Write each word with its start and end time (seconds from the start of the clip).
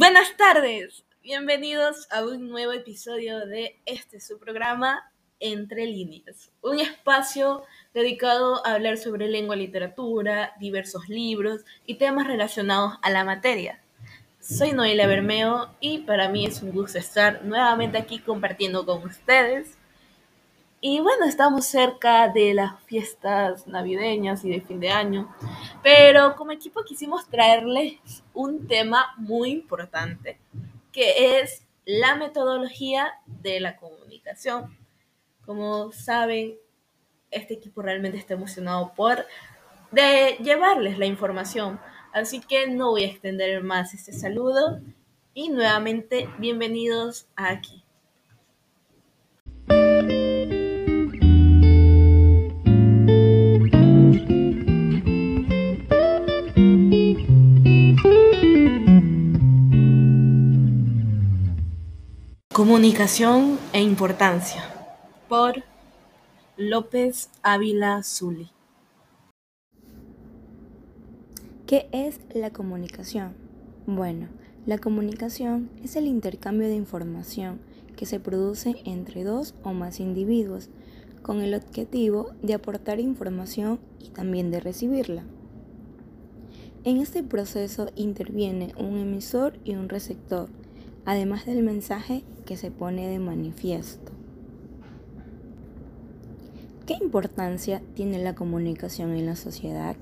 Buenas 0.00 0.34
tardes, 0.38 1.04
bienvenidos 1.22 2.08
a 2.10 2.24
un 2.24 2.48
nuevo 2.48 2.72
episodio 2.72 3.40
de 3.40 3.82
este 3.84 4.18
su 4.18 4.38
programa 4.38 5.12
Entre 5.40 5.84
líneas, 5.84 6.50
un 6.62 6.80
espacio 6.80 7.64
dedicado 7.92 8.66
a 8.66 8.72
hablar 8.72 8.96
sobre 8.96 9.28
lengua, 9.28 9.56
literatura, 9.56 10.54
diversos 10.58 11.10
libros 11.10 11.66
y 11.84 11.96
temas 11.96 12.26
relacionados 12.26 12.94
a 13.02 13.10
la 13.10 13.24
materia. 13.24 13.82
Soy 14.40 14.72
Noelia 14.72 15.06
Bermeo 15.06 15.68
y 15.80 15.98
para 15.98 16.30
mí 16.30 16.46
es 16.46 16.62
un 16.62 16.72
gusto 16.72 16.96
estar 16.96 17.44
nuevamente 17.44 17.98
aquí 17.98 18.20
compartiendo 18.20 18.86
con 18.86 19.02
ustedes. 19.02 19.76
Y 20.82 21.00
bueno, 21.00 21.26
estamos 21.26 21.66
cerca 21.66 22.28
de 22.28 22.54
las 22.54 22.82
fiestas 22.84 23.66
navideñas 23.66 24.46
y 24.46 24.50
de 24.50 24.62
fin 24.62 24.80
de 24.80 24.88
año, 24.88 25.30
pero 25.82 26.36
como 26.36 26.52
equipo 26.52 26.84
quisimos 26.84 27.28
traerles 27.28 27.98
un 28.32 28.66
tema 28.66 29.12
muy 29.18 29.50
importante, 29.50 30.40
que 30.90 31.38
es 31.38 31.66
la 31.84 32.16
metodología 32.16 33.12
de 33.26 33.60
la 33.60 33.76
comunicación. 33.76 34.74
Como 35.44 35.92
saben, 35.92 36.56
este 37.30 37.54
equipo 37.54 37.82
realmente 37.82 38.16
está 38.16 38.32
emocionado 38.32 38.94
por 38.94 39.26
de 39.90 40.38
llevarles 40.42 40.98
la 40.98 41.04
información, 41.04 41.78
así 42.14 42.40
que 42.40 42.68
no 42.68 42.92
voy 42.92 43.04
a 43.04 43.08
extender 43.08 43.62
más 43.62 43.92
este 43.92 44.14
saludo 44.14 44.80
y 45.34 45.50
nuevamente 45.50 46.26
bienvenidos 46.38 47.28
aquí. 47.36 47.79
Comunicación 62.60 63.58
e 63.72 63.80
importancia 63.80 64.62
por 65.30 65.64
López 66.58 67.30
Ávila 67.42 68.02
Zuli. 68.02 68.50
¿Qué 71.66 71.88
es 71.90 72.20
la 72.34 72.50
comunicación? 72.50 73.32
Bueno, 73.86 74.28
la 74.66 74.76
comunicación 74.76 75.70
es 75.82 75.96
el 75.96 76.06
intercambio 76.06 76.68
de 76.68 76.74
información 76.74 77.62
que 77.96 78.04
se 78.04 78.20
produce 78.20 78.76
entre 78.84 79.24
dos 79.24 79.54
o 79.62 79.72
más 79.72 79.98
individuos 79.98 80.68
con 81.22 81.40
el 81.40 81.54
objetivo 81.54 82.32
de 82.42 82.52
aportar 82.52 83.00
información 83.00 83.80
y 83.98 84.10
también 84.10 84.50
de 84.50 84.60
recibirla. 84.60 85.24
En 86.84 86.98
este 86.98 87.22
proceso 87.22 87.88
interviene 87.96 88.74
un 88.76 88.98
emisor 88.98 89.58
y 89.64 89.76
un 89.76 89.88
receptor 89.88 90.50
además 91.04 91.46
del 91.46 91.62
mensaje 91.62 92.24
que 92.46 92.56
se 92.56 92.70
pone 92.70 93.08
de 93.08 93.18
manifiesto. 93.18 94.12
¿Qué 96.86 96.94
importancia 97.00 97.82
tiene 97.94 98.22
la 98.22 98.34
comunicación 98.34 99.12
en 99.12 99.26
la 99.26 99.36
sociedad? 99.36 99.96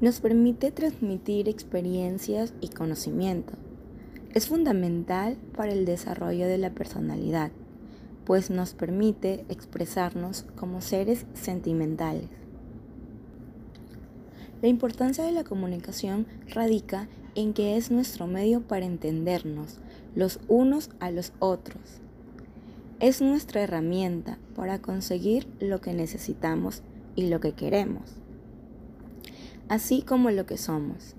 Nos 0.00 0.20
permite 0.20 0.70
transmitir 0.70 1.48
experiencias 1.48 2.54
y 2.60 2.68
conocimiento. 2.68 3.54
Es 4.34 4.48
fundamental 4.48 5.36
para 5.56 5.72
el 5.72 5.84
desarrollo 5.84 6.46
de 6.46 6.58
la 6.58 6.70
personalidad, 6.70 7.50
pues 8.24 8.50
nos 8.50 8.74
permite 8.74 9.44
expresarnos 9.48 10.44
como 10.56 10.80
seres 10.80 11.26
sentimentales. 11.34 12.28
La 14.62 14.68
importancia 14.68 15.24
de 15.24 15.32
la 15.32 15.42
comunicación 15.42 16.26
radica 16.54 17.02
en 17.02 17.21
que 17.34 17.76
es 17.76 17.90
nuestro 17.90 18.26
medio 18.26 18.60
para 18.62 18.84
entendernos 18.84 19.78
los 20.14 20.40
unos 20.48 20.90
a 21.00 21.10
los 21.10 21.32
otros. 21.38 22.00
Es 23.00 23.20
nuestra 23.20 23.62
herramienta 23.62 24.38
para 24.54 24.80
conseguir 24.80 25.48
lo 25.58 25.80
que 25.80 25.92
necesitamos 25.92 26.82
y 27.16 27.28
lo 27.28 27.40
que 27.40 27.52
queremos, 27.52 28.02
así 29.68 30.02
como 30.02 30.30
lo 30.30 30.46
que 30.46 30.56
somos. 30.56 31.14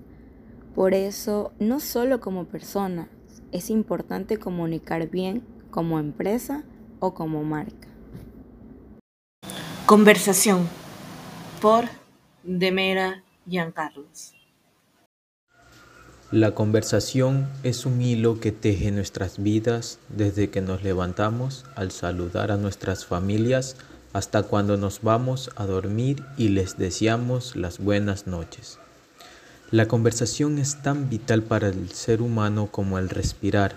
Por 0.74 0.94
eso, 0.94 1.52
no 1.58 1.80
solo 1.80 2.20
como 2.20 2.46
persona, 2.46 3.08
es 3.52 3.70
importante 3.70 4.38
comunicar 4.38 5.08
bien 5.08 5.42
como 5.70 5.98
empresa 5.98 6.64
o 7.00 7.14
como 7.14 7.44
marca. 7.44 7.88
Conversación 9.86 10.68
por 11.60 11.84
Demera 12.42 13.22
Giancarlos. 13.46 14.43
La 16.34 16.52
conversación 16.52 17.48
es 17.62 17.86
un 17.86 18.02
hilo 18.02 18.40
que 18.40 18.50
teje 18.50 18.90
nuestras 18.90 19.40
vidas 19.40 20.00
desde 20.08 20.50
que 20.50 20.60
nos 20.62 20.82
levantamos 20.82 21.64
al 21.76 21.92
saludar 21.92 22.50
a 22.50 22.56
nuestras 22.56 23.06
familias 23.06 23.76
hasta 24.12 24.42
cuando 24.42 24.76
nos 24.76 25.02
vamos 25.02 25.52
a 25.54 25.64
dormir 25.64 26.24
y 26.36 26.48
les 26.48 26.76
deseamos 26.76 27.54
las 27.54 27.78
buenas 27.78 28.26
noches. 28.26 28.80
La 29.70 29.86
conversación 29.86 30.58
es 30.58 30.82
tan 30.82 31.08
vital 31.08 31.44
para 31.44 31.68
el 31.68 31.90
ser 31.90 32.20
humano 32.20 32.66
como 32.68 32.98
el 32.98 33.10
respirar. 33.10 33.76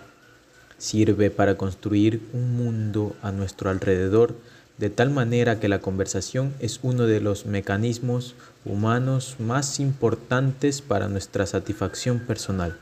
Sirve 0.79 1.29
para 1.29 1.57
construir 1.57 2.27
un 2.33 2.57
mundo 2.57 3.15
a 3.21 3.31
nuestro 3.31 3.69
alrededor 3.69 4.35
de 4.77 4.89
tal 4.89 5.09
manera 5.09 5.59
que 5.59 5.67
la 5.67 5.79
conversación 5.79 6.53
es 6.59 6.79
uno 6.83 7.07
de 7.07 7.19
los 7.19 7.45
mecanismos 7.45 8.35
humanos 8.65 9.35
más 9.39 9.79
importantes 9.79 10.81
para 10.81 11.07
nuestra 11.07 11.45
satisfacción 11.45 12.19
personal, 12.19 12.77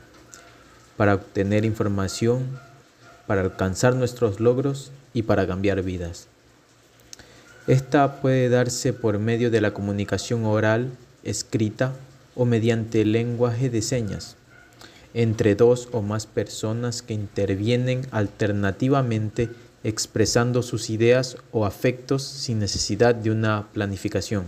para 0.96 1.14
obtener 1.14 1.64
información, 1.64 2.58
para 3.26 3.40
alcanzar 3.40 3.94
nuestros 3.94 4.40
logros 4.40 4.92
y 5.14 5.22
para 5.22 5.46
cambiar 5.46 5.82
vidas. 5.82 6.28
Esta 7.66 8.20
puede 8.20 8.48
darse 8.48 8.92
por 8.92 9.18
medio 9.18 9.50
de 9.50 9.60
la 9.60 9.72
comunicación 9.72 10.44
oral, 10.44 10.90
escrita 11.24 11.92
o 12.34 12.44
mediante 12.44 13.04
lenguaje 13.04 13.70
de 13.70 13.82
señas 13.82 14.36
entre 15.16 15.54
dos 15.54 15.88
o 15.92 16.02
más 16.02 16.26
personas 16.26 17.00
que 17.00 17.14
intervienen 17.14 18.06
alternativamente 18.10 19.48
expresando 19.84 20.62
sus 20.62 20.90
ideas 20.90 21.36
o 21.52 21.64
afectos 21.64 22.22
sin 22.22 22.58
necesidad 22.58 23.14
de 23.14 23.30
una 23.30 23.68
planificación. 23.72 24.44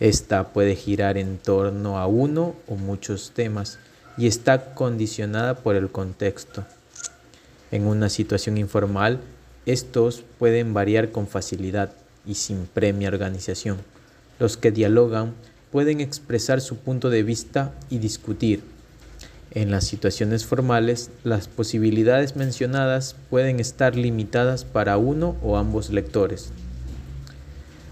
Esta 0.00 0.48
puede 0.48 0.76
girar 0.76 1.18
en 1.18 1.38
torno 1.38 1.98
a 1.98 2.06
uno 2.06 2.54
o 2.68 2.76
muchos 2.76 3.32
temas 3.34 3.78
y 4.16 4.26
está 4.26 4.74
condicionada 4.74 5.56
por 5.56 5.76
el 5.76 5.90
contexto. 5.90 6.64
En 7.70 7.86
una 7.86 8.08
situación 8.08 8.58
informal, 8.58 9.20
estos 9.66 10.24
pueden 10.38 10.72
variar 10.72 11.10
con 11.10 11.26
facilidad 11.26 11.92
y 12.26 12.34
sin 12.34 12.66
premia 12.66 13.08
organización. 13.08 13.78
Los 14.38 14.56
que 14.56 14.70
dialogan 14.70 15.34
pueden 15.70 16.00
expresar 16.00 16.60
su 16.60 16.76
punto 16.76 17.10
de 17.10 17.22
vista 17.22 17.72
y 17.90 17.98
discutir 17.98 18.62
en 19.52 19.70
las 19.70 19.84
situaciones 19.84 20.44
formales, 20.44 21.10
las 21.24 21.48
posibilidades 21.48 22.36
mencionadas 22.36 23.16
pueden 23.30 23.60
estar 23.60 23.96
limitadas 23.96 24.64
para 24.64 24.98
uno 24.98 25.36
o 25.42 25.56
ambos 25.56 25.90
lectores. 25.90 26.50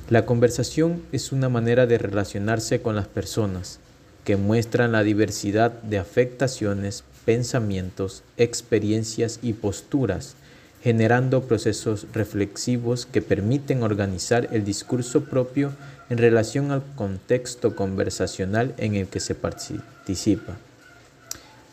La 0.08 0.26
conversación 0.26 1.02
es 1.12 1.32
una 1.32 1.48
manera 1.48 1.86
de 1.86 1.98
relacionarse 1.98 2.80
con 2.80 2.94
las 2.94 3.08
personas 3.08 3.80
que 4.24 4.36
muestran 4.36 4.92
la 4.92 5.02
diversidad 5.02 5.72
de 5.82 5.98
afectaciones, 5.98 7.04
pensamientos, 7.24 8.22
experiencias 8.36 9.38
y 9.42 9.52
posturas, 9.54 10.34
generando 10.82 11.42
procesos 11.44 12.06
reflexivos 12.12 13.06
que 13.06 13.22
permiten 13.22 13.82
organizar 13.82 14.48
el 14.52 14.64
discurso 14.64 15.24
propio 15.24 15.72
en 16.10 16.18
relación 16.18 16.70
al 16.70 16.82
contexto 16.94 17.74
conversacional 17.74 18.74
en 18.78 18.94
el 18.94 19.08
que 19.08 19.20
se 19.20 19.34
participa. 19.34 20.56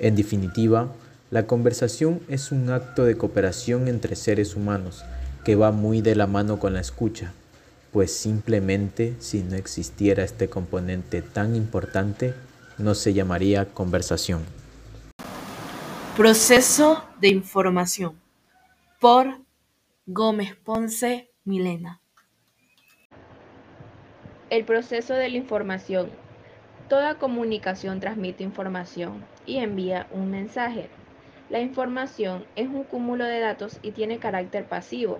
En 0.03 0.17
definitiva, 0.17 0.89
la 1.31 1.47
conversación 1.47 2.19
es 2.27 2.51
un 2.51 2.69
acto 2.69 3.05
de 3.05 3.15
cooperación 3.15 3.87
entre 3.87 4.17
seres 4.17 4.57
humanos 4.57 5.05
que 5.45 5.55
va 5.55 5.71
muy 5.71 6.01
de 6.01 6.13
la 6.13 6.27
mano 6.27 6.59
con 6.59 6.73
la 6.73 6.81
escucha, 6.81 7.31
pues 7.93 8.13
simplemente 8.13 9.15
si 9.19 9.43
no 9.43 9.55
existiera 9.55 10.25
este 10.25 10.49
componente 10.49 11.21
tan 11.21 11.55
importante, 11.55 12.33
no 12.77 12.95
se 12.95 13.13
llamaría 13.13 13.73
conversación. 13.73 14.41
Proceso 16.17 17.01
de 17.21 17.29
información 17.29 18.19
por 18.99 19.37
Gómez 20.05 20.53
Ponce 20.65 21.31
Milena. 21.45 22.01
El 24.49 24.65
proceso 24.65 25.13
de 25.13 25.29
la 25.29 25.37
información. 25.37 26.09
Toda 26.89 27.17
comunicación 27.17 28.01
transmite 28.01 28.43
información 28.43 29.23
y 29.45 29.57
envía 29.57 30.07
un 30.11 30.31
mensaje. 30.31 30.89
La 31.49 31.59
información 31.59 32.45
es 32.55 32.67
un 32.67 32.83
cúmulo 32.83 33.25
de 33.25 33.39
datos 33.39 33.79
y 33.81 33.91
tiene 33.91 34.17
carácter 34.17 34.65
pasivo. 34.65 35.19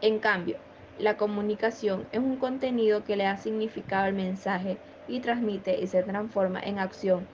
En 0.00 0.18
cambio, 0.18 0.56
la 0.98 1.16
comunicación 1.16 2.06
es 2.12 2.18
un 2.18 2.36
contenido 2.36 3.04
que 3.04 3.16
le 3.16 3.24
da 3.24 3.36
significado 3.36 4.04
al 4.04 4.14
mensaje 4.14 4.78
y 5.08 5.20
transmite 5.20 5.80
y 5.80 5.86
se 5.86 6.02
transforma 6.02 6.60
en 6.60 6.78
acción 6.78 7.26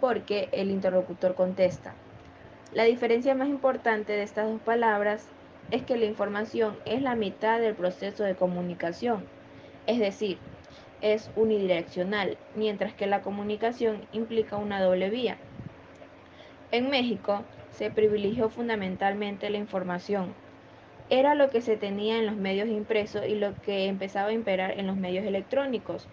porque 0.00 0.48
el 0.52 0.70
interlocutor 0.70 1.34
contesta. 1.34 1.94
La 2.72 2.84
diferencia 2.84 3.34
más 3.34 3.48
importante 3.48 4.12
de 4.12 4.22
estas 4.22 4.48
dos 4.50 4.60
palabras 4.60 5.26
es 5.70 5.82
que 5.82 5.96
la 5.96 6.04
información 6.04 6.76
es 6.84 7.02
la 7.02 7.14
mitad 7.14 7.60
del 7.60 7.74
proceso 7.74 8.22
de 8.24 8.34
comunicación, 8.34 9.24
es 9.86 9.98
decir, 9.98 10.38
es 11.00 11.30
unidireccional, 11.36 12.36
mientras 12.54 12.94
que 12.94 13.06
la 13.06 13.22
comunicación 13.22 14.06
implica 14.12 14.56
una 14.56 14.82
doble 14.82 15.10
vía. 15.10 15.38
En 16.72 16.90
México 16.90 17.42
se 17.70 17.90
privilegió 17.90 18.48
fundamentalmente 18.48 19.50
la 19.50 19.58
información. 19.58 20.34
Era 21.10 21.36
lo 21.36 21.48
que 21.50 21.60
se 21.60 21.76
tenía 21.76 22.18
en 22.18 22.26
los 22.26 22.34
medios 22.34 22.68
impresos 22.68 23.24
y 23.26 23.36
lo 23.36 23.54
que 23.62 23.86
empezaba 23.86 24.28
a 24.30 24.32
imperar 24.32 24.78
en 24.78 24.88
los 24.88 24.96
medios 24.96 25.24
electrónicos, 25.24 26.08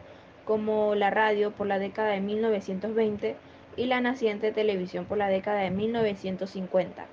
como 0.45 0.94
la 0.94 1.09
radio 1.09 1.51
por 1.51 1.65
la 1.65 1.79
década 1.79 2.09
de 2.09 2.21
1920 2.21 3.35
y 3.77 3.85
la 3.85 4.01
naciente 4.01 4.51
televisión 4.51 5.05
por 5.05 5.17
la 5.17 5.27
década 5.27 5.61
de 5.61 5.71
1950. 5.71 7.06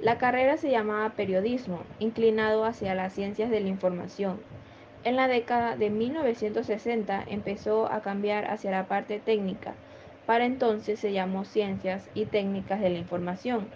La 0.00 0.18
carrera 0.18 0.56
se 0.56 0.70
llamaba 0.70 1.10
periodismo, 1.10 1.82
inclinado 2.00 2.64
hacia 2.64 2.96
las 2.96 3.12
ciencias 3.12 3.50
de 3.50 3.60
la 3.60 3.68
información. 3.68 4.40
En 5.04 5.14
la 5.14 5.28
década 5.28 5.76
de 5.76 5.90
1960 5.90 7.24
empezó 7.28 7.86
a 7.92 8.00
cambiar 8.00 8.50
hacia 8.50 8.70
la 8.70 8.88
parte 8.88 9.20
técnica. 9.20 9.74
Para 10.30 10.44
entonces 10.44 11.00
se 11.00 11.12
llamó 11.12 11.44
ciencias 11.44 12.08
y 12.14 12.24
técnicas 12.24 12.80
de 12.80 12.88
la 12.88 12.98
información. 12.98 13.66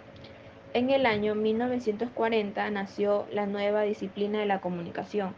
En 0.73 0.89
el 0.89 1.05
año 1.05 1.35
1940 1.35 2.69
nació 2.69 3.25
la 3.33 3.45
nueva 3.45 3.81
disciplina 3.81 4.39
de 4.39 4.45
la 4.45 4.61
comunicación, 4.61 5.33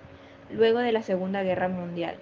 luego 0.54 0.78
de 0.78 0.92
la 0.92 1.02
Segunda 1.02 1.42
Guerra 1.42 1.70
Mundial. 1.70 2.18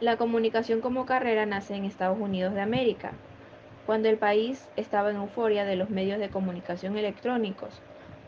La 0.00 0.16
comunicación 0.16 0.80
como 0.80 1.04
carrera 1.04 1.44
nace 1.44 1.74
en 1.74 1.84
Estados 1.84 2.18
Unidos 2.18 2.54
de 2.54 2.62
América, 2.62 3.12
cuando 3.84 4.08
el 4.08 4.16
país 4.16 4.66
estaba 4.78 5.10
en 5.10 5.16
euforia 5.16 5.66
de 5.66 5.76
los 5.76 5.90
medios 5.90 6.18
de 6.18 6.30
comunicación 6.30 6.96
electrónicos. 6.96 7.82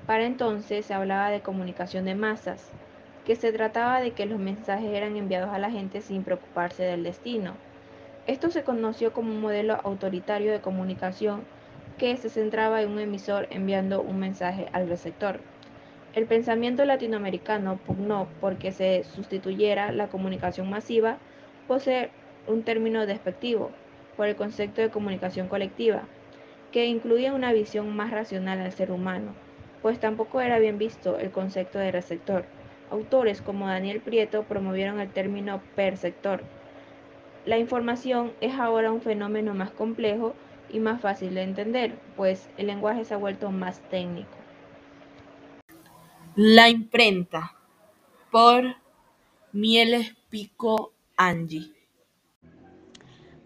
Para 0.06 0.26
entonces 0.26 0.84
se 0.84 0.92
hablaba 0.92 1.30
de 1.30 1.40
comunicación 1.40 2.04
de 2.04 2.14
masas, 2.14 2.68
que 3.24 3.36
se 3.36 3.54
trataba 3.54 4.02
de 4.02 4.10
que 4.10 4.26
los 4.26 4.38
mensajes 4.38 4.94
eran 4.94 5.16
enviados 5.16 5.48
a 5.48 5.58
la 5.58 5.70
gente 5.70 6.02
sin 6.02 6.24
preocuparse 6.24 6.82
del 6.82 7.04
destino. 7.04 7.54
Esto 8.30 8.48
se 8.52 8.62
conoció 8.62 9.12
como 9.12 9.32
un 9.32 9.40
modelo 9.40 9.80
autoritario 9.82 10.52
de 10.52 10.60
comunicación 10.60 11.42
que 11.98 12.16
se 12.16 12.28
centraba 12.28 12.80
en 12.80 12.90
un 12.90 13.00
emisor 13.00 13.48
enviando 13.50 14.02
un 14.02 14.20
mensaje 14.20 14.68
al 14.72 14.88
receptor. 14.88 15.40
El 16.14 16.26
pensamiento 16.26 16.84
latinoamericano 16.84 17.80
pugnó 17.84 18.28
porque 18.40 18.70
se 18.70 19.02
sustituyera 19.02 19.90
la 19.90 20.06
comunicación 20.06 20.70
masiva 20.70 21.18
posee 21.66 22.10
un 22.46 22.62
término 22.62 23.04
despectivo 23.04 23.72
por 24.16 24.28
el 24.28 24.36
concepto 24.36 24.80
de 24.80 24.90
comunicación 24.90 25.48
colectiva, 25.48 26.04
que 26.70 26.86
incluía 26.86 27.34
una 27.34 27.52
visión 27.52 27.96
más 27.96 28.12
racional 28.12 28.60
al 28.60 28.70
ser 28.70 28.92
humano, 28.92 29.34
pues 29.82 29.98
tampoco 29.98 30.40
era 30.40 30.60
bien 30.60 30.78
visto 30.78 31.18
el 31.18 31.32
concepto 31.32 31.80
de 31.80 31.90
receptor. 31.90 32.44
Autores 32.92 33.42
como 33.42 33.66
Daniel 33.66 34.00
Prieto 34.00 34.44
promovieron 34.44 35.00
el 35.00 35.10
término 35.10 35.60
perceptor. 35.74 36.44
La 37.46 37.58
información 37.58 38.32
es 38.40 38.54
ahora 38.54 38.92
un 38.92 39.00
fenómeno 39.00 39.54
más 39.54 39.70
complejo 39.70 40.34
y 40.68 40.78
más 40.78 41.00
fácil 41.00 41.34
de 41.34 41.42
entender, 41.42 41.98
pues 42.16 42.48
el 42.58 42.66
lenguaje 42.66 43.04
se 43.04 43.14
ha 43.14 43.16
vuelto 43.16 43.50
más 43.50 43.80
técnico. 43.88 44.36
La 46.36 46.68
imprenta 46.68 47.56
por 48.30 48.76
Mieles 49.52 50.14
Pico 50.28 50.92
Angie. 51.16 51.72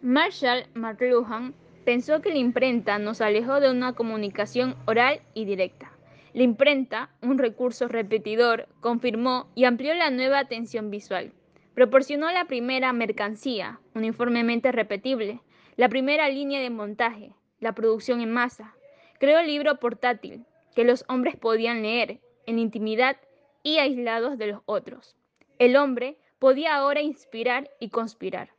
Marshall 0.03 0.67
McLuhan 0.75 1.55
pensó 1.85 2.21
que 2.21 2.31
la 2.31 2.37
imprenta 2.37 2.99
nos 2.99 3.21
alejó 3.21 3.61
de 3.61 3.71
una 3.71 3.95
comunicación 3.95 4.77
oral 4.87 5.23
y 5.33 5.45
directa. 5.45 5.93
La 6.35 6.43
imprenta, 6.43 7.11
un 7.23 7.39
recurso 7.39 7.89
repetidor, 7.89 8.69
confirmó 8.81 9.49
y 9.55 9.65
amplió 9.65 9.95
la 9.95 10.11
nueva 10.11 10.41
atención 10.41 10.91
visual. 10.91 11.33
Proporcionó 11.75 12.31
la 12.31 12.45
primera 12.45 12.93
mercancía, 12.93 13.81
uniformemente 13.95 14.71
repetible, 14.71 15.41
la 15.77 15.89
primera 15.89 16.29
línea 16.29 16.61
de 16.61 16.71
montaje, 16.71 17.35
la 17.59 17.75
producción 17.75 18.21
en 18.21 18.33
masa. 18.33 18.77
Creó 19.19 19.41
el 19.41 19.49
libro 19.49 19.81
portátil, 19.81 20.45
que 20.77 20.85
los 20.85 21.05
hombres 21.09 21.37
podían 21.37 21.83
leer 21.83 22.21
en 22.47 22.61
intimidad 22.61 23.17
y 23.65 23.79
aislados 23.79 24.39
de 24.39 24.49
los 24.49 24.63
otros. 24.67 25.17
El 25.59 25.77
hombre 25.77 26.17
podía 26.39 26.77
ahora 26.77 27.01
inspirar 27.01 27.71
y 27.81 27.89
conspirar, 27.89 28.51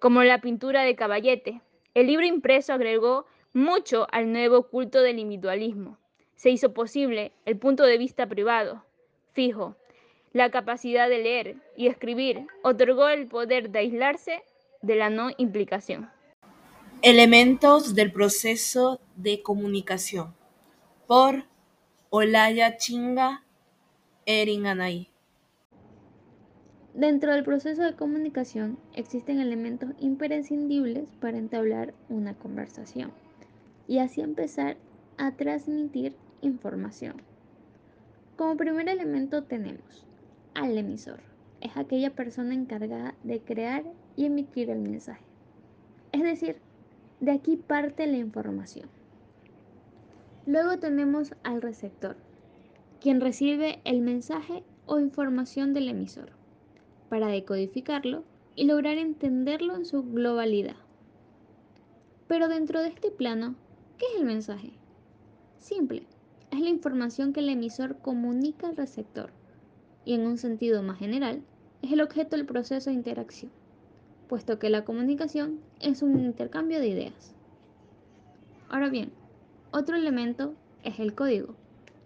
como 0.00 0.24
la 0.24 0.40
pintura 0.40 0.82
de 0.82 0.96
Caballete. 0.96 1.60
El 1.94 2.08
libro 2.08 2.26
impreso 2.26 2.72
agregó 2.72 3.26
mucho 3.52 4.08
al 4.10 4.32
nuevo 4.32 4.64
culto 4.68 5.00
del 5.00 5.20
individualismo. 5.20 5.98
Se 6.34 6.50
hizo 6.50 6.74
posible 6.74 7.32
el 7.44 7.56
punto 7.56 7.84
de 7.84 7.98
vista 7.98 8.26
privado, 8.26 8.84
fijo. 9.32 9.76
La 10.34 10.50
capacidad 10.50 11.08
de 11.08 11.18
leer 11.18 11.56
y 11.76 11.86
escribir 11.86 12.48
otorgó 12.64 13.08
el 13.08 13.28
poder 13.28 13.70
de 13.70 13.78
aislarse 13.78 14.42
de 14.82 14.96
la 14.96 15.08
no 15.08 15.30
implicación. 15.38 16.10
Elementos 17.02 17.94
del 17.94 18.10
proceso 18.10 19.00
de 19.14 19.42
comunicación 19.42 20.34
por 21.06 21.44
Olaya 22.10 22.76
Chinga 22.78 23.44
Erin 24.26 24.66
Anaí. 24.66 25.08
Dentro 26.94 27.32
del 27.32 27.44
proceso 27.44 27.84
de 27.84 27.94
comunicación 27.94 28.76
existen 28.92 29.38
elementos 29.38 29.90
imprescindibles 30.00 31.04
para 31.20 31.38
entablar 31.38 31.94
una 32.08 32.34
conversación 32.34 33.12
y 33.86 33.98
así 33.98 34.20
empezar 34.20 34.78
a 35.16 35.30
transmitir 35.36 36.16
información. 36.40 37.22
Como 38.36 38.56
primer 38.56 38.88
elemento 38.88 39.44
tenemos 39.44 40.04
al 40.54 40.76
emisor. 40.78 41.20
Es 41.60 41.76
aquella 41.76 42.14
persona 42.14 42.54
encargada 42.54 43.14
de 43.22 43.40
crear 43.40 43.84
y 44.16 44.26
emitir 44.26 44.70
el 44.70 44.80
mensaje. 44.80 45.24
Es 46.12 46.22
decir, 46.22 46.56
de 47.20 47.32
aquí 47.32 47.56
parte 47.56 48.06
la 48.06 48.18
información. 48.18 48.88
Luego 50.46 50.78
tenemos 50.78 51.34
al 51.42 51.62
receptor, 51.62 52.16
quien 53.00 53.20
recibe 53.20 53.80
el 53.84 54.00
mensaje 54.00 54.62
o 54.86 54.98
información 54.98 55.72
del 55.74 55.88
emisor 55.88 56.30
para 57.08 57.28
decodificarlo 57.28 58.24
y 58.54 58.64
lograr 58.64 58.98
entenderlo 58.98 59.74
en 59.74 59.86
su 59.86 60.02
globalidad. 60.02 60.76
Pero 62.28 62.48
dentro 62.48 62.80
de 62.80 62.88
este 62.88 63.10
plano, 63.10 63.54
¿qué 63.98 64.06
es 64.12 64.20
el 64.20 64.26
mensaje? 64.26 64.72
Simple, 65.58 66.06
es 66.50 66.60
la 66.60 66.68
información 66.68 67.32
que 67.32 67.40
el 67.40 67.48
emisor 67.48 67.98
comunica 67.98 68.68
al 68.68 68.76
receptor 68.76 69.30
y 70.04 70.14
en 70.14 70.26
un 70.26 70.38
sentido 70.38 70.82
más 70.82 70.98
general, 70.98 71.42
es 71.82 71.92
el 71.92 72.00
objeto 72.00 72.36
del 72.36 72.46
proceso 72.46 72.90
de 72.90 72.96
interacción, 72.96 73.50
puesto 74.28 74.58
que 74.58 74.70
la 74.70 74.84
comunicación 74.84 75.60
es 75.80 76.02
un 76.02 76.18
intercambio 76.18 76.80
de 76.80 76.88
ideas. 76.88 77.34
Ahora 78.68 78.88
bien, 78.88 79.12
otro 79.70 79.96
elemento 79.96 80.54
es 80.82 80.98
el 80.98 81.14
código, 81.14 81.54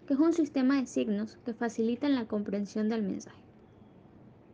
que 0.07 0.13
es 0.13 0.19
un 0.19 0.33
sistema 0.33 0.79
de 0.79 0.87
signos 0.87 1.37
que 1.45 1.53
facilitan 1.53 2.15
la 2.15 2.25
comprensión 2.25 2.89
del 2.89 3.03
mensaje 3.03 3.49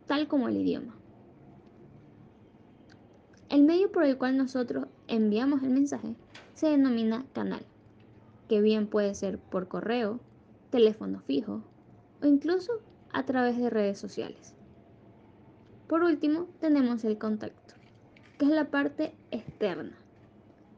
tal 0.06 0.28
como 0.28 0.48
el 0.48 0.56
idioma. 0.56 0.94
El 3.48 3.64
medio 3.64 3.90
por 3.92 4.04
el 4.04 4.16
cual 4.18 4.36
nosotros 4.36 4.86
enviamos 5.08 5.62
el 5.62 5.70
mensaje 5.70 6.16
se 6.54 6.68
denomina 6.68 7.26
canal, 7.32 7.64
que 8.48 8.60
bien 8.60 8.86
puede 8.86 9.14
ser 9.14 9.38
por 9.38 9.68
correo, 9.68 10.20
teléfono 10.70 11.20
fijo 11.20 11.62
o 12.22 12.26
incluso 12.26 12.80
a 13.12 13.24
través 13.24 13.58
de 13.58 13.70
redes 13.70 13.98
sociales. 13.98 14.54
Por 15.88 16.02
último, 16.02 16.48
tenemos 16.60 17.04
el 17.04 17.18
contacto, 17.18 17.74
que 18.38 18.46
es 18.46 18.50
la 18.50 18.70
parte 18.70 19.14
externa, 19.30 19.96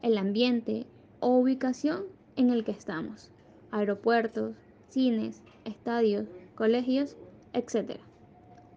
el 0.01 0.17
ambiente 0.17 0.85
o 1.19 1.37
ubicación 1.37 2.03
en 2.35 2.51
el 2.51 2.63
que 2.63 2.71
estamos, 2.71 3.31
aeropuertos, 3.71 4.55
cines, 4.89 5.41
estadios, 5.65 6.27
colegios, 6.55 7.15
etc. 7.53 7.99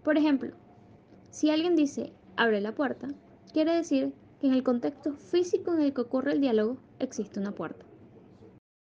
Por 0.02 0.16
ejemplo, 0.16 0.52
si 1.30 1.50
alguien 1.50 1.76
dice 1.76 2.12
abre 2.36 2.60
la 2.60 2.74
puerta, 2.74 3.08
quiere 3.52 3.74
decir 3.74 4.12
que 4.40 4.46
en 4.46 4.54
el 4.54 4.62
contexto 4.62 5.14
físico 5.14 5.74
en 5.74 5.82
el 5.82 5.94
que 5.94 6.00
ocurre 6.00 6.32
el 6.32 6.40
diálogo 6.40 6.78
existe 6.98 7.38
una 7.38 7.52
puerta. 7.52 7.84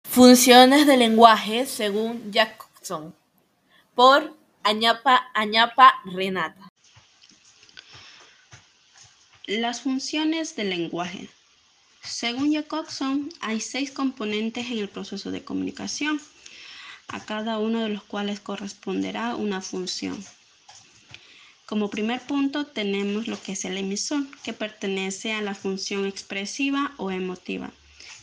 Funciones 0.06 0.88
del 0.88 1.00
lenguaje 1.00 1.66
según 1.66 2.32
Jackson 2.32 3.14
por 3.94 4.37
Añapa, 4.70 5.32
Añapa 5.34 5.94
Renata. 6.04 6.74
Las 9.46 9.80
funciones 9.80 10.58
del 10.58 10.72
lenguaje. 10.72 11.30
Según 12.04 12.54
Jacobson, 12.54 13.30
hay 13.40 13.62
seis 13.62 13.92
componentes 13.92 14.70
en 14.70 14.80
el 14.80 14.90
proceso 14.90 15.32
de 15.32 15.42
comunicación, 15.42 16.20
a 17.08 17.24
cada 17.24 17.60
uno 17.60 17.80
de 17.80 17.88
los 17.88 18.04
cuales 18.04 18.42
corresponderá 18.42 19.38
una 19.38 19.62
función. 19.62 20.22
Como 21.66 21.90
primer 21.90 22.20
punto 22.20 22.66
tenemos 22.66 23.30
lo 23.30 23.42
que 23.42 23.54
es 23.54 23.64
el 23.64 23.78
emisor, 23.78 24.26
que 24.44 24.52
pertenece 24.52 25.32
a 25.32 25.42
la 25.42 25.56
función 25.56 26.06
expresiva 26.06 26.92
o 26.98 27.10
emotiva. 27.10 27.72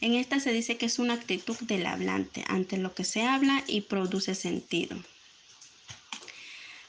En 0.03 0.13
esta 0.13 0.41
se 0.41 0.53
dice 0.53 0.77
que 0.77 0.85
es 0.85 0.99
una 0.99 1.15
actitud 1.15 1.57
del 1.61 1.87
hablante 1.87 2.45
ante 2.49 2.77
lo 2.77 2.95
que 2.95 3.05
se 3.05 3.23
habla 3.23 3.65
y 3.67 3.81
produce 3.81 4.35
sentido. 4.35 4.95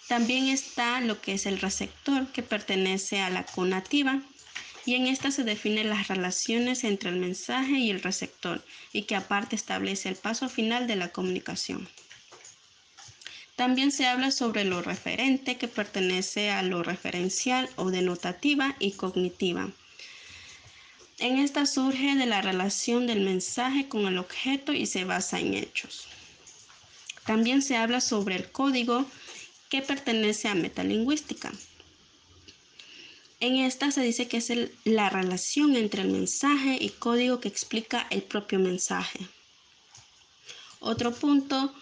También 0.07 0.47
está 0.47 1.01
lo 1.01 1.19
que 1.19 1.33
es 1.33 1.45
el 1.45 1.59
receptor, 1.59 2.27
que 2.31 2.43
pertenece 2.43 3.21
a 3.21 3.29
la 3.29 3.45
conativa, 3.45 4.21
y 4.85 4.93
en 4.93 5.07
esta 5.07 5.31
se 5.31 5.43
definen 5.43 5.89
las 5.89 6.07
relaciones 6.07 6.83
entre 6.83 7.09
el 7.09 7.15
mensaje 7.15 7.79
y 7.79 7.89
el 7.89 8.03
receptor, 8.03 8.63
y 8.93 9.03
que 9.03 9.15
aparte 9.15 9.55
establece 9.55 10.09
el 10.09 10.15
paso 10.15 10.47
final 10.47 10.85
de 10.85 10.95
la 10.95 11.09
comunicación. 11.09 11.89
También 13.55 13.91
se 13.91 14.05
habla 14.05 14.31
sobre 14.31 14.63
lo 14.63 14.81
referente, 14.81 15.57
que 15.57 15.67
pertenece 15.67 16.51
a 16.51 16.61
lo 16.61 16.83
referencial 16.83 17.69
o 17.77 17.89
denotativa 17.89 18.75
y 18.79 18.91
cognitiva. 18.91 19.71
En 21.17 21.39
esta 21.39 21.65
surge 21.65 22.15
de 22.15 22.25
la 22.25 22.41
relación 22.41 23.07
del 23.07 23.21
mensaje 23.21 23.87
con 23.87 24.05
el 24.05 24.17
objeto 24.17 24.73
y 24.73 24.85
se 24.85 25.05
basa 25.05 25.39
en 25.39 25.53
hechos. 25.53 26.07
También 27.25 27.61
se 27.61 27.77
habla 27.77 28.01
sobre 28.01 28.35
el 28.35 28.51
código, 28.51 29.05
que 29.75 29.81
pertenece 29.81 30.47
a 30.47 30.55
metalingüística. 30.55 31.51
En 33.41 33.57
esta 33.57 33.91
se 33.91 34.01
dice 34.03 34.29
que 34.29 34.37
es 34.37 34.49
la 34.85 35.09
relación 35.09 35.75
entre 35.75 36.03
el 36.03 36.11
mensaje 36.11 36.77
y 36.79 36.91
código 36.91 37.41
que 37.41 37.49
explica 37.49 38.07
el 38.09 38.23
propio 38.23 38.57
mensaje. 38.57 39.19
Otro 40.79 41.13
punto 41.13 41.75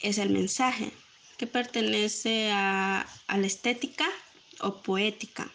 es 0.00 0.16
el 0.16 0.30
mensaje, 0.30 0.90
que 1.36 1.46
pertenece 1.46 2.50
a, 2.52 3.06
a 3.26 3.36
la 3.36 3.46
estética 3.46 4.08
o 4.60 4.80
poética, 4.80 5.52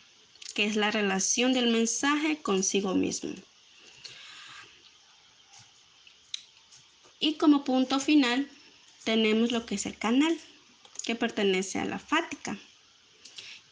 que 0.54 0.66
es 0.66 0.76
la 0.76 0.92
relación 0.92 1.54
del 1.54 1.72
mensaje 1.72 2.44
consigo 2.44 2.94
mismo. 2.94 3.34
Y 7.20 7.38
como 7.38 7.64
punto 7.64 8.00
final 8.00 8.48
tenemos 9.04 9.52
lo 9.52 9.66
que 9.66 9.76
es 9.76 9.88
el 9.88 9.98
canal, 9.98 10.38
que 11.04 11.16
pertenece 11.16 11.80
a 11.80 11.86
la 11.86 12.00
fática, 12.00 12.58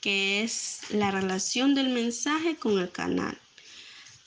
que 0.01 0.43
es 0.43 0.81
la 0.91 1.11
relación 1.11 1.75
del 1.75 1.89
mensaje 1.89 2.57
con 2.57 2.79
el 2.79 2.91
canal 2.91 3.37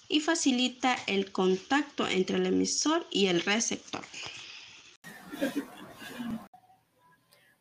y 0.09 0.21
facilita 0.21 0.97
el 1.07 1.33
contacto 1.33 2.07
entre 2.07 2.37
el 2.37 2.47
emisor 2.47 3.07
y 3.11 3.27
el 3.27 3.43
receptor. 3.43 4.05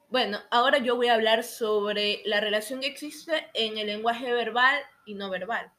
Bueno, 0.10 0.40
ahora 0.52 0.78
yo 0.78 0.96
voy 0.96 1.08
a 1.08 1.16
hablar 1.16 1.44
sobre 1.44 2.22
la 2.26 2.40
relación 2.40 2.82
que 2.82 2.88
existe 2.88 3.48
en 3.56 3.80
el 3.80 3.88
lenguaje 3.88 4.32
verbal 4.32 4.80
y 5.06 5.16
no 5.16 5.30
verbal. 5.32 5.72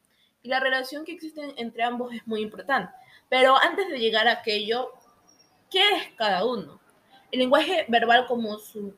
Y 0.43 0.49
la 0.49 0.59
relación 0.59 1.05
que 1.05 1.13
existe 1.13 1.53
entre 1.55 1.83
ambos 1.83 2.13
es 2.13 2.27
muy 2.27 2.41
importante. 2.41 2.93
Pero 3.29 3.57
antes 3.57 3.87
de 3.87 3.97
llegar 3.97 4.27
a 4.27 4.33
aquello, 4.33 4.91
¿qué 5.71 5.79
es 5.95 6.11
cada 6.17 6.45
uno? 6.45 6.81
El 7.31 7.39
lenguaje 7.39 7.85
verbal, 7.87 8.27
como 8.27 8.59
su 8.59 8.93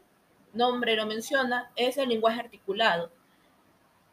nombre 0.58 0.96
lo 0.96 1.06
menciona, 1.06 1.72
es 1.76 1.98
el 1.98 2.10
lenguaje 2.10 2.42
articulado. 2.42 3.12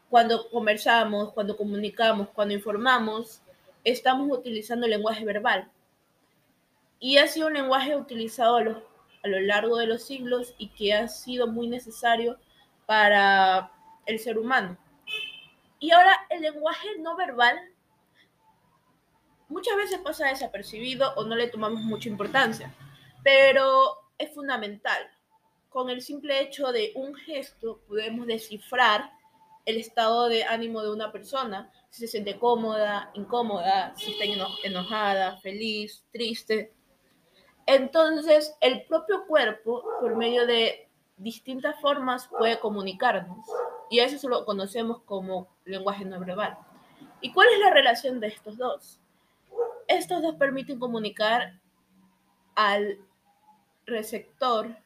Cuando 0.09 0.49
conversamos, 0.49 1.33
cuando 1.33 1.57
comunicamos, 1.57 2.29
cuando 2.29 2.53
informamos, 2.53 3.41
estamos 3.83 4.29
utilizando 4.31 4.85
el 4.85 4.91
lenguaje 4.91 5.25
verbal. 5.25 5.69
Y 6.99 7.17
ha 7.17 7.27
sido 7.27 7.47
un 7.47 7.53
lenguaje 7.53 7.95
utilizado 7.95 8.57
a, 8.57 8.61
a 9.23 9.27
lo 9.27 9.39
largo 9.41 9.77
de 9.77 9.87
los 9.87 10.03
siglos 10.03 10.53
y 10.57 10.69
que 10.69 10.93
ha 10.93 11.07
sido 11.07 11.47
muy 11.47 11.67
necesario 11.67 12.37
para 12.85 13.71
el 14.05 14.19
ser 14.19 14.37
humano. 14.37 14.77
Y 15.79 15.91
ahora 15.91 16.15
el 16.29 16.41
lenguaje 16.41 16.87
no 16.99 17.15
verbal 17.15 17.57
muchas 19.49 19.75
veces 19.77 19.99
pasa 19.99 20.27
desapercibido 20.27 21.13
o 21.15 21.25
no 21.25 21.35
le 21.35 21.47
tomamos 21.47 21.81
mucha 21.81 22.09
importancia, 22.09 22.73
pero 23.23 23.97
es 24.17 24.33
fundamental 24.33 25.14
con 25.75 25.89
el 25.89 26.01
simple 26.01 26.39
hecho 26.39 26.71
de 26.71 26.93
un 26.95 27.13
gesto 27.15 27.81
podemos 27.85 28.25
descifrar 28.27 29.11
el 29.65 29.75
estado 29.75 30.29
de 30.29 30.45
ánimo 30.45 30.81
de 30.81 30.89
una 30.89 31.11
persona, 31.11 31.69
si 31.89 32.03
se 32.03 32.07
siente 32.07 32.39
cómoda, 32.39 33.11
incómoda, 33.13 33.93
si 33.97 34.13
está 34.13 34.23
enojada, 34.63 35.35
feliz, 35.41 36.05
triste. 36.13 36.71
Entonces, 37.65 38.55
el 38.61 38.85
propio 38.85 39.27
cuerpo, 39.27 39.83
por 39.99 40.15
medio 40.15 40.47
de 40.47 40.87
distintas 41.17 41.77
formas, 41.81 42.29
puede 42.29 42.57
comunicarnos. 42.57 43.45
Y 43.89 43.99
eso 43.99 44.29
lo 44.29 44.45
conocemos 44.45 45.01
como 45.01 45.49
lenguaje 45.65 46.05
no 46.05 46.21
verbal. 46.21 46.57
¿Y 47.19 47.33
cuál 47.33 47.49
es 47.51 47.59
la 47.59 47.71
relación 47.71 48.21
de 48.21 48.27
estos 48.27 48.55
dos? 48.57 49.01
Estos 49.89 50.21
dos 50.21 50.35
permiten 50.35 50.79
comunicar 50.79 51.59
al 52.55 52.97
receptor 53.85 54.84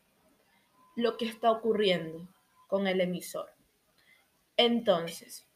lo 0.99 1.17
que 1.17 1.25
está 1.25 1.51
ocurriendo 1.51 2.27
con 2.67 2.87
el 2.87 3.01
emisor. 3.01 3.49
Entonces, 4.57 5.47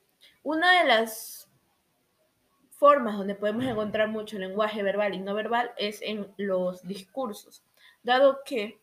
una 0.44 0.80
de 0.80 0.88
las 0.88 1.50
formas 2.72 3.18
donde 3.18 3.36
podemos 3.36 3.66
encontrar 3.66 4.10
mucho 4.10 4.38
lenguaje 4.38 4.84
verbal 4.84 5.14
y 5.14 5.20
no 5.20 5.34
verbal 5.34 5.72
es 5.78 6.02
en 6.02 6.34
los 6.38 6.86
discursos, 6.88 7.64
dado 8.04 8.40
que 8.46 8.80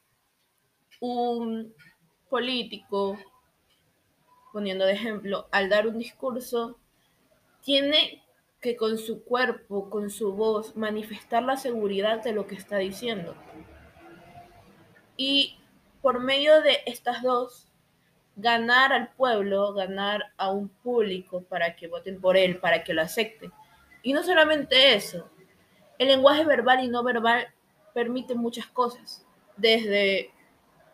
un 1.00 1.74
político, 2.28 3.18
poniendo 4.52 4.84
de 4.84 4.92
ejemplo, 4.92 5.48
al 5.50 5.68
dar 5.68 5.86
un 5.86 5.98
discurso, 5.98 6.78
tiene 7.62 8.22
que 8.60 8.76
con 8.76 8.98
su 8.98 9.24
cuerpo, 9.24 9.90
con 9.90 10.10
su 10.10 10.32
voz, 10.32 10.76
manifestar 10.76 11.42
la 11.42 11.56
seguridad 11.56 12.22
de 12.22 12.32
lo 12.32 12.46
que 12.46 12.54
está 12.54 12.78
diciendo. 12.78 13.34
Y 15.16 15.59
por 16.02 16.20
medio 16.20 16.62
de 16.62 16.78
estas 16.86 17.22
dos, 17.22 17.68
ganar 18.36 18.92
al 18.92 19.08
pueblo, 19.12 19.72
ganar 19.74 20.32
a 20.36 20.50
un 20.50 20.68
público 20.68 21.42
para 21.42 21.76
que 21.76 21.88
voten 21.88 22.20
por 22.20 22.36
él, 22.36 22.58
para 22.58 22.82
que 22.84 22.94
lo 22.94 23.02
acepten. 23.02 23.52
Y 24.02 24.12
no 24.12 24.22
solamente 24.22 24.94
eso, 24.94 25.30
el 25.98 26.08
lenguaje 26.08 26.44
verbal 26.44 26.82
y 26.82 26.88
no 26.88 27.02
verbal 27.02 27.48
permite 27.92 28.34
muchas 28.34 28.66
cosas, 28.66 29.26
desde 29.56 30.30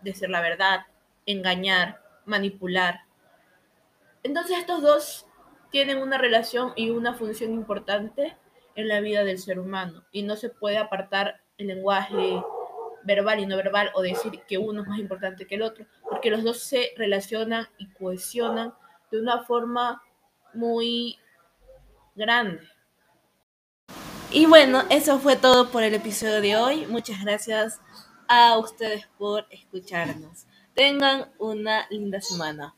decir 0.01 0.29
la 0.29 0.41
verdad, 0.41 0.81
engañar, 1.25 2.01
manipular. 2.25 3.03
Entonces 4.23 4.59
estos 4.59 4.83
dos 4.83 5.27
tienen 5.71 5.99
una 5.99 6.19
relación 6.19 6.73
y 6.75 6.91
una 6.91 7.15
función 7.15 7.53
importante 7.53 8.37
en 8.75 8.89
la 8.89 9.01
vida 9.01 9.25
del 9.25 9.39
ser 9.39 9.59
humano 9.59 10.05
y 10.11 10.23
no 10.23 10.37
se 10.37 10.49
puede 10.49 10.79
apartar 10.79 11.41
el 11.59 11.69
lenguaje 11.69 12.43
verbal 13.07 13.41
y 13.41 13.47
no 13.47 13.57
verbal 13.57 13.91
o 13.95 14.03
decir 14.03 14.43
que 14.47 14.59
uno 14.59 14.83
es 14.83 14.89
más 14.89 14.99
importante 14.99 15.47
que 15.47 15.55
el 15.55 15.63
otro, 15.63 15.87
porque 16.09 16.31
los 16.31 16.43
dos 16.43 16.59
se 16.59 16.91
relacionan 16.97 17.67
y 17.79 17.89
cohesionan 17.91 18.75
de 19.11 19.21
una 19.21 19.45
forma 19.45 20.03
muy 20.53 21.19
grande. 22.15 22.61
Y 24.31 24.47
bueno, 24.47 24.83
eso 24.91 25.19
fue 25.21 25.37
todo 25.37 25.71
por 25.71 25.85
el 25.85 25.95
episodio 25.95 26.41
de 26.41 26.57
hoy. 26.57 26.87
Muchas 26.87 27.23
gracias 27.23 27.81
a 28.29 28.59
ustedes 28.59 29.07
por 29.19 29.47
escucharnos. 29.51 30.47
Tengan 30.75 31.33
una 31.39 31.87
linda 31.91 32.21
semana. 32.21 32.75